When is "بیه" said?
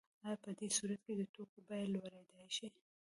1.67-1.85